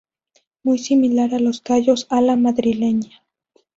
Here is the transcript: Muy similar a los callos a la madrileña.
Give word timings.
Muy 0.63 0.79
similar 0.79 1.35
a 1.35 1.39
los 1.39 1.61
callos 1.61 2.07
a 2.09 2.21
la 2.21 2.35
madrileña. 2.35 3.23